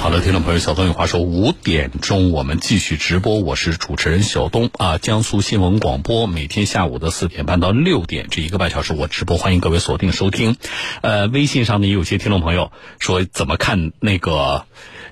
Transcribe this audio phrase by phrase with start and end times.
[0.00, 4.96] 好的，听众朋友，小东有话说，五点钟我们继续直播，我是主持人小东啊。
[4.96, 10.56] 江苏新闻广播每天下午的四点半到六点这一个半小时我直播，欢迎各位锁定收听。
[11.02, 14.66] 呃，微信上呢也有些听众朋友说怎么看那个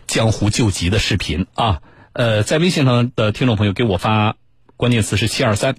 [0.07, 1.83] 江湖救急的视频啊？
[2.13, 4.37] 呃，在微信上的听众朋友给我发
[4.77, 5.77] 关键词是七二三，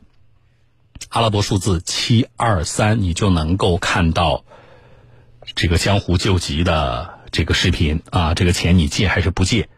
[1.09, 4.43] 阿拉伯数字七二三，你就能够看到
[5.55, 7.16] 这个江湖救急的。
[7.31, 9.69] 这个视频啊，这个钱你借还是不借？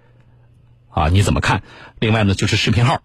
[0.89, 1.63] 啊，你怎么看？
[1.99, 3.01] 另外呢，就是视频号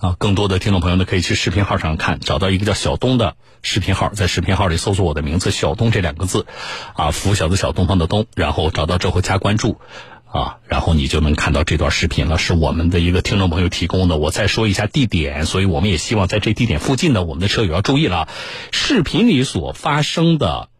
[0.00, 6.46] 啊，更多的听众朋友呢，可以去视频号上看，找到一个叫小东的视频号，在视频号里搜索我的名字“小东”这两个字，
[6.94, 9.78] 啊，拂晓的小东方的东，然后找到之后加关注，
[10.26, 14.16] 啊，然后你就能看到这段视频了，是我们的一个听众朋友提供的。
[14.16, 18.28] 我再说一下地点，所以我们也希望在这地点附近的我们的车友要注意了，
[18.72, 20.70] 视频里所发生的。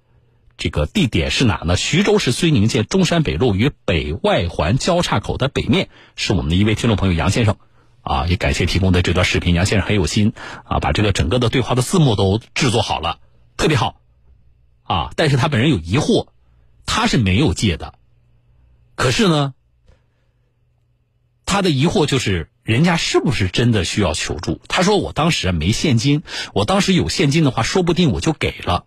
[0.56, 1.76] 这个地点是哪呢？
[1.76, 7.56] 徐州市睢宁县中山北路与北外环交叉口的北面，是我们的一位听众朋友杨先生，
[8.02, 10.32] 啊，也感谢提供的这段视频，杨先生很有心，
[10.64, 13.18] 啊，把这个整个的对话的字幕都制作好了，
[13.56, 14.00] 特别好，
[14.84, 16.28] 啊，但是他本人有疑惑，
[16.86, 17.94] 他是没有借的，
[18.94, 19.54] 可是呢，
[21.46, 24.60] 他的疑惑就是人家是不是真的需要求助？
[24.68, 28.86] 他说我当时没现金，我当时有现金的话，说不定我就给了，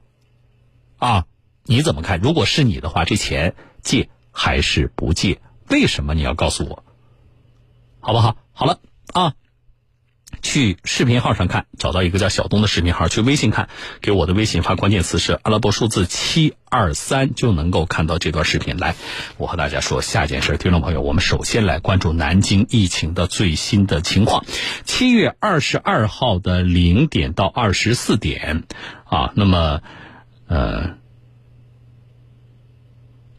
[0.98, 1.26] 啊。
[1.68, 2.20] 你怎么看？
[2.20, 5.40] 如果是你的话，这钱借还是不借？
[5.70, 6.84] 为什么你要告诉我？
[8.00, 8.38] 好不好？
[8.54, 8.80] 好了
[9.12, 9.34] 啊，
[10.42, 13.68] 去视频号上看，找到一个叫小东的视频号，去微信看，
[14.00, 18.78] 给我的微信发关键词是阿拉伯数字七二三，就能够看到这段视频。
[18.78, 18.96] 来，
[19.38, 24.46] 我和大家说下一件事，听众朋友，我们首先来关注南京疫情的最新的情况。
[24.86, 28.64] 七月二十二号的零点到二十四点
[29.04, 29.82] 啊，那么
[30.48, 30.96] 呃。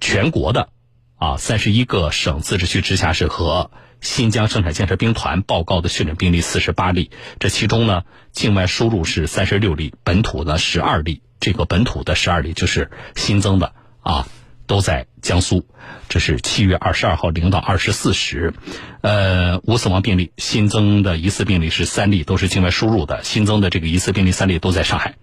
[0.09, 0.71] 全国的
[1.17, 3.71] 啊，三十一个省、自治区、直辖市和
[4.01, 11.21] 新疆生产建设兵团报告的确诊病例四十八例，这其中呢，境外输入是三十六例，本土呢十二例。
[11.41, 14.27] 这个本土的十二例就是新增的啊，
[14.67, 15.67] 都在江苏。
[16.09, 18.55] 这是七月二十二号零到二十四时，
[19.03, 23.23] 呃，无死亡病例，新增的疑似病例是三例，都是境外输入的。
[23.25, 25.17] 新增的这个疑似病例三例都在上海，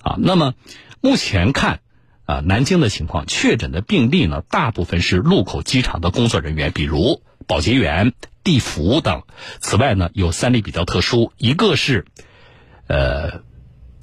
[0.00, 0.54] 啊，那么
[1.00, 1.80] 目前看。
[2.26, 9.22] 啊，南京的情况，确诊的病例呢，大部分是禄口机场的工作人员，比如保洁员、地服等。
[9.60, 12.04] 此外呢，有三例比较特殊，一个是，
[12.88, 13.42] 呃，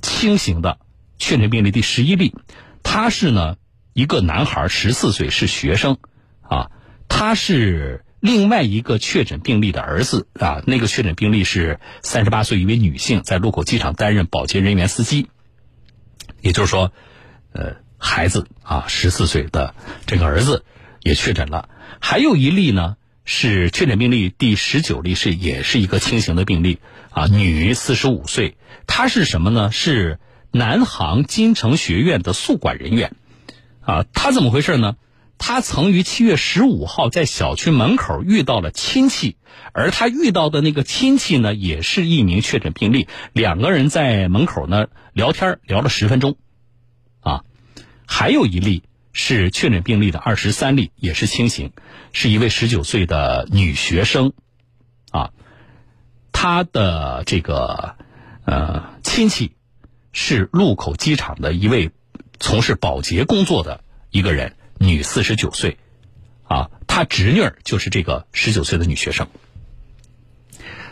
[0.02, 0.80] 轻型的
[1.18, 2.34] 确诊病例第十一例，
[2.82, 3.58] 他是呢
[3.92, 5.98] 一个男孩，十四岁，是学生，
[6.44, 6.72] 啊，
[7.10, 15.28] 他是另外一个确诊病例的儿子啊，那个确诊病例是三十八岁一位女性，在禄口机场担任保洁人员司机，
[16.40, 16.94] 也就是说，
[17.52, 17.83] 呃。
[18.04, 19.74] 孩子啊，十四岁的
[20.06, 20.66] 这个儿子
[21.02, 21.70] 也确诊了，
[22.02, 26.80] 还有一例呢是确诊病例第十九例，是也是一个轻型的病例
[27.12, 29.72] 啊，女，四十五岁，她是什么呢？
[29.72, 30.20] 是
[30.52, 33.16] 南航金城学院的宿管人员
[33.80, 34.98] 啊，她怎么回事呢？
[35.38, 39.38] 她曾于七月十五号在小区门口遇到了亲戚，
[39.72, 46.36] 而她遇到的那个亲戚呢，也是一名确诊病例，两个人在门口呢聊天聊了十分钟。
[48.16, 51.72] 还有一例是确诊病例的二十三例，也是轻型，
[52.14, 54.34] 是一位十九岁的女学生，
[55.10, 55.32] 啊，
[56.32, 57.96] 她的这个
[58.46, 59.56] 呃亲戚
[60.12, 61.90] 是禄口机场的一位
[62.40, 65.80] 从事保洁工作的一个人，女，四十九岁，
[66.44, 69.28] 啊，她侄女儿就是这个十九岁的女学生。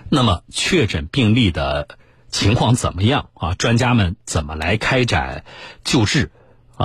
[0.10, 2.00] 那么确诊病例的
[2.30, 3.54] 情况怎么样啊？
[3.54, 5.46] 专家们怎么来开展
[5.84, 6.32] 救治？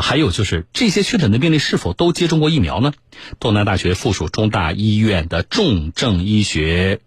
[0.01, 2.93] 还有就是这些确诊的病例是否都接种过疫苗呢？
[3.39, 7.01] 东南大学附属中大医院的重症医学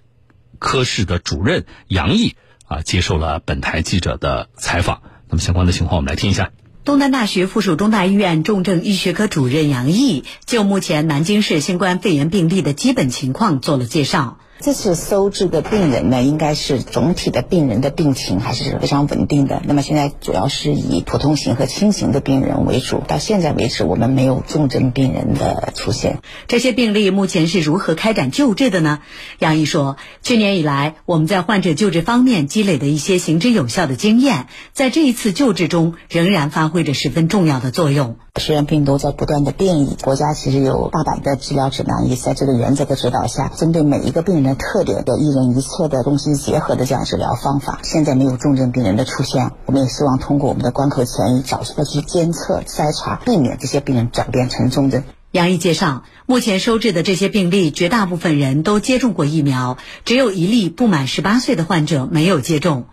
[0.60, 2.36] 科室的主任杨毅
[2.66, 5.02] 啊，接受了本台记者的采访。
[5.30, 6.52] 那么相关的情况，我们来听一下。
[6.86, 14.40] 东南大学附属中大医院重症医学科主任杨毅就目前南京市新冠肺炎病例的基本情况做了介绍。
[14.62, 19.62] 这次收治的病人呢，应该是总体的病人的病情还是非常稳定的。
[19.64, 23.02] 那么现在主要是以普通型和轻型的病人为主。
[23.08, 26.20] 到现在为止，我们没有重症病人的出现。
[26.50, 29.00] 这些病例目前是如何开展救治的呢？
[29.40, 38.18] 杨毅说，去年以来，我们在患者救治方面积累的一些行之有效的经验，在这一次救治中仍然发挥着十分重要的作用。
[38.36, 44.49] 虽然病毒在不断的变异，国家其实有大胆的治疗指南，也在这个原则的指导下，针对每一个病人。
[44.56, 55.04] 特点的一人一策的东西结合的这样治疗方法，现在没有重症病人的出现，我们也希望通过我们的关口前移，早期的去监测筛查，避免这些病人转变成重症。
[55.32, 62.86] 杨毅介绍，目前收治的这些病例，绝大部分人都接种过疫苗，只有一例不满十八岁的患者没有接种。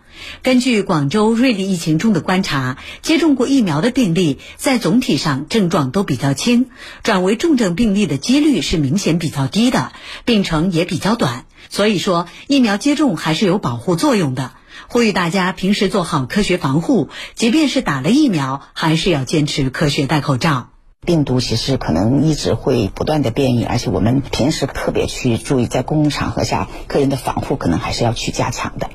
[0.43, 6.67] 根据广州瑞丽疫情中的观察，接种过疫苗的病例在总体上症状都比较轻，
[7.03, 9.91] 转为重症病例的几率是明显比较低的，
[10.25, 11.45] 病程也比较短。
[11.69, 14.51] 所以说，疫苗接种还是有保护作用的。
[14.89, 20.69] 呼吁大家平时做好科学防护，即便是打了疫苗，还是要坚持科学戴口罩。
[21.05, 28.89] 病毒其实可能一直会不断的变异，而且我们平时特别去注意，在公共场合下个人的防护可能还是要去加强的。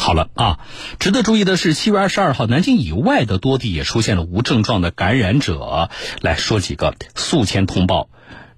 [0.00, 0.58] 好了啊，
[0.98, 5.90] 值得注意的是，七月二十二号，南京以外的多地也出现了无症状的感染者。
[6.22, 8.08] 来说几个宿迁通报：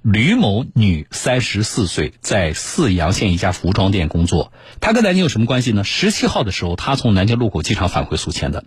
[0.03, 4.53] 吕某，女，三十四岁，在泗阳县一家服装店工作。
[4.81, 5.83] 她跟南京有什么关系呢？
[5.83, 8.65] 十七号的时候，她从南京禄口机场返回宿迁的。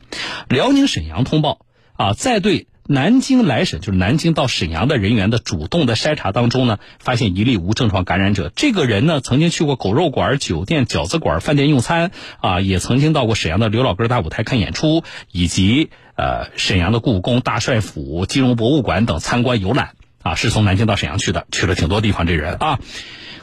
[0.50, 2.68] 辽宁沈阳通报啊，在对。
[2.88, 8.52] 南京来沈就是南京到沈阳的人员的主动的筛查当中呢，发现一例无症状感染者。
[8.56, 22.28] 这个人呢，曾经去过狗肉馆、酒店、饺子馆、饭店用餐，啊，也曾经到过沈阳的刘老根大舞台看演出，以及呃沈阳的故宫、大帅府、金融博物馆等参观游览，啊，是从南京到沈阳去的，去了挺多地方。
[22.28, 22.80] 这人啊，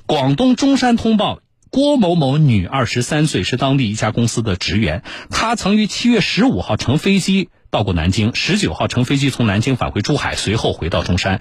[0.06, 7.48] 广东中山通报郭某某，女，二十三岁，是当地一家公司的职员，她曾于七月十五号乘飞机。
[7.72, 11.40] 到过南京，十九号乘飞机从南京返回珠海，随后回到中山。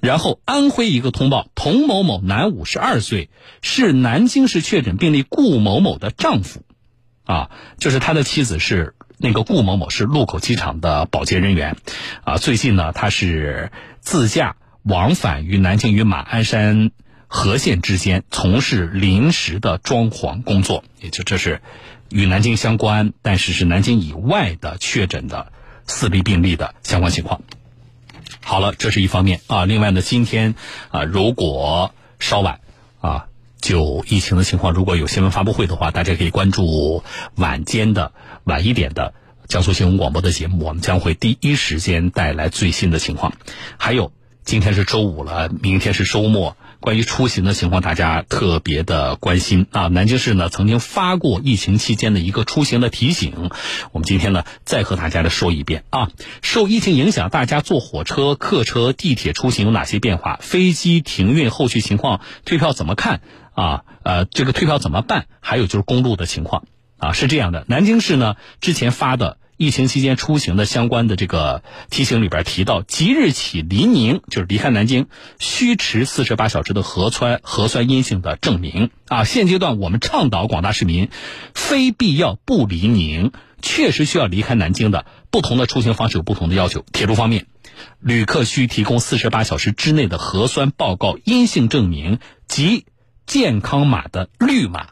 [0.00, 3.30] 然后安徽一个通报，童某某，男，五十二岁，
[3.62, 6.64] 是南京市确诊病例顾某某的丈夫，
[7.24, 11.76] 啊，就是他的妻子是那个顾某某，是禄口机场的保洁人员，
[12.24, 13.70] 啊，最近呢，他是
[14.00, 16.90] 自驾往返于南京与马鞍山
[17.28, 21.62] 和县之间，从事临时的装潢工作，也就这是
[22.08, 25.52] 与南京相关，但是是南京以外的确诊的。
[25.90, 27.42] 四例病例的相关情况。
[28.40, 29.64] 好了，这是一方面啊。
[29.66, 30.54] 另外呢，今天
[30.90, 32.60] 啊，如果稍晚
[33.00, 33.26] 啊，
[33.60, 37.02] 就疫情的情况，如果有新闻发布会的话，大家可以关注
[37.34, 38.12] 晚间的
[38.44, 39.12] 晚一点的
[39.48, 43.34] 江苏新闻广播的节目，我们将会第一时间带来最新的情况。
[43.76, 44.12] 还有，
[44.44, 46.56] 今天是周五了，明天是周末。
[46.80, 49.88] 关于出行的情况，大家特别的关心啊！
[49.88, 53.50] 南京市呢曾经发过疫情期间的一个出行的提醒，
[53.92, 56.08] 我们今天呢再和大家的说一遍啊。
[56.40, 60.38] 受疫情影响，大家坐火车、客车、地铁出行有哪些变化？
[60.40, 63.20] 飞机停运后续情况，退票怎么看
[63.52, 63.82] 啊？
[64.02, 65.26] 呃，这个退票怎么办？
[65.40, 66.64] 还有就是公路的情况
[66.96, 69.36] 啊，是这样的，南京市呢之前发的。
[69.60, 75.06] 疫情期间出行的相关的这个提醒里边提到，即日起离宁就是离开南京，
[75.38, 79.24] 需持四十八小时的核酸核酸阴性的证明啊。
[79.24, 81.10] 现阶段我们倡导广大市民，
[81.52, 86.82] 非必要不离宁，确实需要离开南京的，不同的出行方式有不同的要求。
[86.90, 87.44] 铁路方面，
[87.98, 92.18] 旅客需提供四十八小时之内的核酸报告阴性证明
[92.48, 92.86] 及
[93.26, 94.86] 健康码的绿码，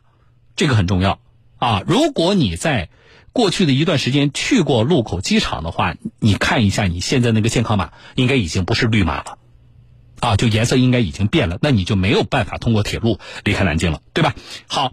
[0.56, 1.20] 这个很重要
[1.56, 1.82] 啊。
[1.86, 2.90] 如果你在
[3.38, 9.38] 过去的一段时间去过禄口机场的话，你看一下你现在那个健康码，应该已经不是绿码了，
[10.18, 14.34] 啊，就颜色应该已经变了，那你就没有办法通过铁路离开南京了，对吧？
[14.66, 14.92] 好，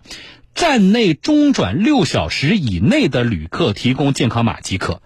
[0.54, 5.02] 站内中转六小时以内的旅客提供健康码即可，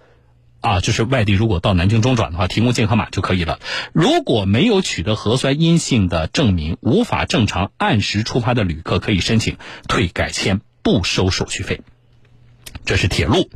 [0.60, 3.62] 啊，就是外地如果到南京中转的话，提供健康码就可以了。
[3.94, 9.56] 如果没有取得核酸阴性的证明，无法正常按时出发的旅客可以申请
[9.88, 11.80] 退改签，不收手续费。
[12.90, 13.52] 这是铁路，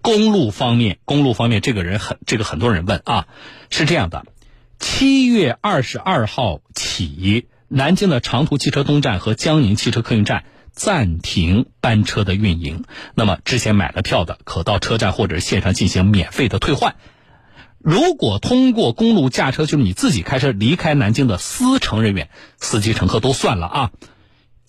[0.00, 3.26] 公路方面，公路方面，这个人很，这个很多人问啊，
[3.68, 4.24] 是这样的，
[4.78, 12.84] 七月二十二号起，南京的长途汽车东站和江宁汽车客运站暂停班车的运营。
[13.14, 16.96] 那么之前买了票的，可到车站或者线上进行免费的退换。
[17.76, 23.90] 如果通过公路驾车，就是你自己开车离开南京的司乘人员，司机乘客都算了啊。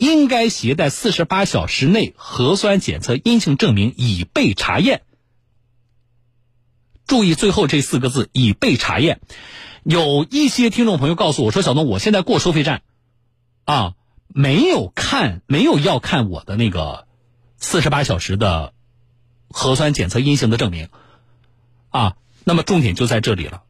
[0.02, 5.04] 应该携带四十八小时内核酸检测阴性证明，已被查验。
[7.06, 9.22] 注意最后这四个字“已被查验”。
[9.86, 12.82] 有一些听众朋友告诉我说：“小东，我现在过收费站，
[13.66, 13.94] 啊，
[14.28, 17.06] 没有看，没有要看我的那个
[17.58, 18.74] 四十八小时的
[19.50, 20.90] 核酸检测阴性的证明，
[21.90, 23.62] 啊，那么重点就在这里了，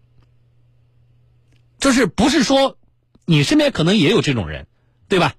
[1.77, 2.77] 就是不是说
[3.25, 4.67] 你身边可能也有这种人，
[5.09, 5.33] 对吧？”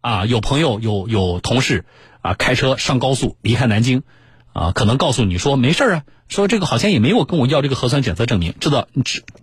[0.00, 1.84] 啊，有朋友有有同事
[2.22, 4.02] 啊，开车上高速离开南京，
[4.52, 8.88] 啊，可能告诉你说没事啊，说这个好像也没有跟我要这个核酸检测证明，知道？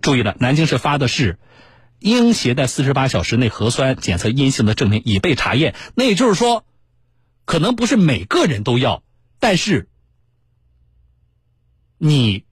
[0.00, 1.38] 注意了，南京市发的是
[1.98, 6.64] 应携带四十八小时内核酸检测阴性的证明已被查验，那也就是说，
[7.44, 9.02] 可能不是每个人都要，
[9.40, 9.88] 但是
[11.98, 12.44] 你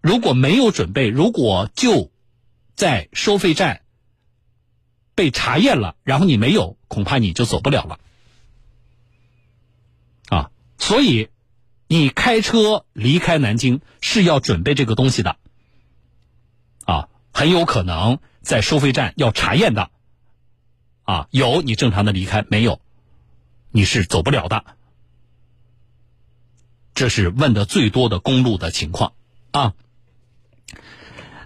[0.00, 2.10] 如果没有准备，如果就
[2.74, 3.82] 在收费站
[5.14, 8.00] 被查验了，然后你没有，恐怕你就走不了了。
[10.28, 11.28] 啊，所以
[11.86, 15.36] 你开车离开南京是要准备这个东西的。
[16.84, 19.90] 啊，很有可能在收费站要查验的。
[21.04, 22.80] 啊，有你正常的离开，没有，
[23.70, 24.64] 你是走不了的。
[26.94, 29.14] 这是问的最多的公路的情况
[29.50, 29.74] 啊。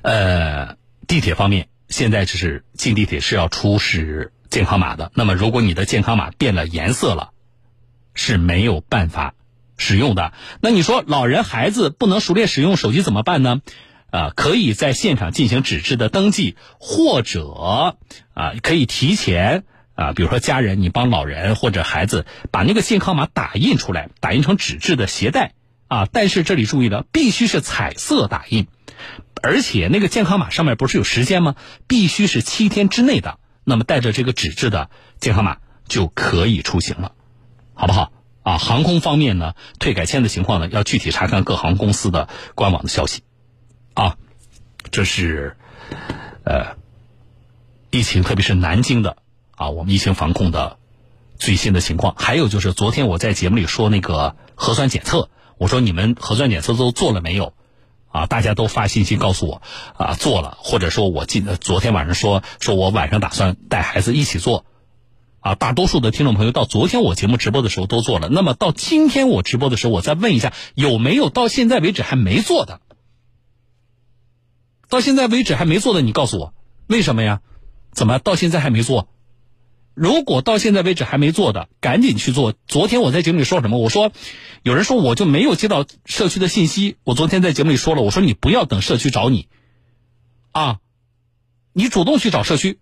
[0.03, 0.77] 呃，
[1.09, 5.11] 地铁方面，现在就是进地铁是要出示健康码的。
[5.15, 7.31] 那么，如果你的健康码变了颜色了，
[8.13, 9.33] 是没有办法
[9.79, 10.35] 使用的。
[10.61, 13.63] 那你说，老人孩子不能熟练使用手机怎么办呢？
[14.11, 17.49] 啊，可以在现场进行纸质的登记，或者
[18.35, 25.55] 啊，可以提前啊，比如说家人，你帮老人或者孩子把那个健康码打印出来，打印成纸质的携带
[25.89, 26.07] 啊。
[26.13, 28.67] 但是这里注意了，必须是彩色打印。
[29.43, 31.57] 而且那个健康码上面不是有时间吗？
[31.87, 33.39] 必须是七天之内的。
[33.69, 35.57] 那么带着这个纸质的健康码
[35.89, 37.13] 就可以出行了，
[37.75, 38.13] 好不好？
[38.45, 43.25] 啊，航空方面呢，退改签的情况呢，要具体查看各航空公司的官网的消息。
[43.95, 44.17] 啊，
[44.93, 45.57] 这是
[46.45, 46.77] 呃
[47.91, 49.17] 疫情，特别是南京的
[49.57, 50.79] 啊，我们疫情防控的
[51.37, 52.15] 最新的情况。
[52.17, 55.29] 还有就是昨天我在节目里说那个核酸检测，
[55.59, 57.53] 我说你们核酸检测都做了没有？
[58.17, 59.63] 啊，大家都发信息告诉我，
[59.99, 64.65] 啊，做了，或者说我今昨天晚上说，说我晚上打算带孩子一起做，
[65.41, 72.81] 啊，大多数的听众朋友到昨天我节目直播的时候都做了，那么到今天我直播的时候，我再问一下，有没有到现在为止还没做的？
[74.89, 76.55] 到现在为止还没做的，你告诉我，
[76.87, 77.43] 为什么呀？
[77.93, 79.09] 怎么到现在还没做？
[79.97, 82.53] 如果到现在为止还没做的，赶紧去做。
[82.67, 83.79] 昨天我在节目里说什么？
[83.79, 84.13] 我说，
[84.63, 86.99] 有人说我就没有接到社区的信息。
[87.03, 89.49] 我昨天在节目里说了，我说你不要等社区找你，
[90.53, 90.81] 啊，
[91.73, 92.79] 你主动去找社区。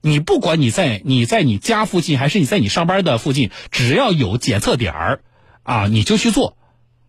[0.00, 5.22] 你不管你在你在你家附近还是你在你上班的附近，只要有检测点儿，
[5.62, 6.56] 啊，你就去做，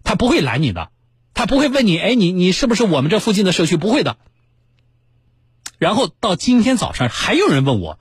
[0.03, 0.91] 他不会拦你的，
[1.33, 3.77] 他不会问你，哎，你你是不是我们这附近的社区？
[3.77, 4.17] 不会的。
[5.79, 7.97] 然后到今天早上还有人问我。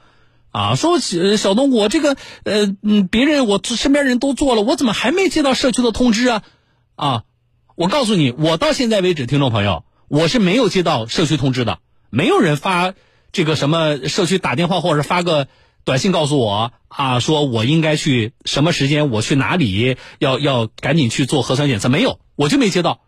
[0.53, 6.43] 啊，说小东，我这个呃嗯，别人我身边人都做了，我怎么还没接到社区的通知啊？
[6.95, 7.25] 啊，
[7.75, 11.79] 我告诉你，我到现在为止，听众朋友，我是没有接到社区通知的，
[12.11, 12.93] 没有人发
[13.33, 15.49] 这个什么社区打电话或者发个
[15.85, 23.01] 短信告诉我啊，说我应该去什么时间，我去哪里，要要赶紧去做核酸检测，没有，我就没接到。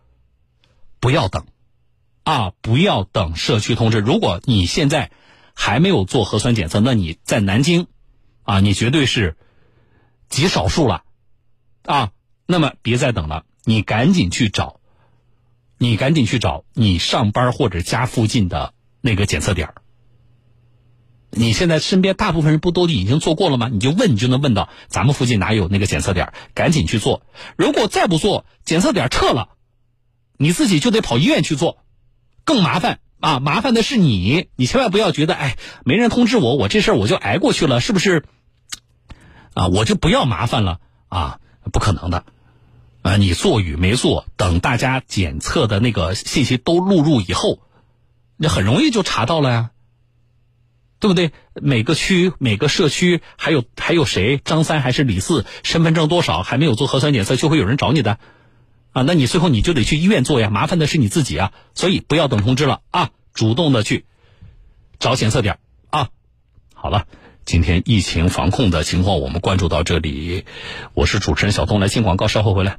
[0.99, 1.45] 不要等，
[2.23, 3.99] 啊，不要等社区通知。
[3.99, 5.11] 如果你现在。
[5.55, 7.87] 还没有做核酸检测，那你在南京，
[8.43, 9.37] 啊，你绝对是
[10.29, 11.05] 极少数了，
[11.85, 12.11] 啊，
[12.47, 14.81] 那么别再等了，你赶紧去找，
[15.79, 19.75] 你赶紧去找你上班或者家附近的那个检测点
[21.37, 23.69] 你现在身边大部分人不都已经做过了吗？
[23.69, 27.23] 你就问，你就能问到咱们附近哪有那个检测点赶紧去做。
[27.57, 29.49] 如果再不做，检测点撤了，
[30.37, 31.79] 你自己就得跑医院去做，
[32.45, 33.01] 更麻烦。
[33.25, 38.27] 啊，麻烦的是你，你千万不要觉得，哎，没人通知我，我这事儿我就挨过去了，是不是？
[39.55, 40.79] 啊，我就不要麻烦了
[41.09, 41.39] 啊，
[41.73, 42.27] 不可能的，
[43.01, 47.61] 啊，你做与没做，等大家检测的那个信息都录入以后，
[48.37, 49.71] 那很容易就查到了呀，
[51.01, 51.33] 对不对？
[51.55, 58.19] 每个区、每个社区，还有还有谁，张三还是李四，身份证多少还没有做核酸检测，就会有人找你的。
[58.95, 64.07] 啊，那你最后你就得去医院做呀，麻烦的是你自己啊，所以不要等通知了啊，主动的去
[65.01, 65.59] 找检测点
[65.91, 66.11] 啊。
[66.75, 67.07] 好了，
[67.45, 70.45] 今天疫情防控的情况我们关注到这里，
[70.95, 72.79] 我是主持人小东，来进广告，稍后回来。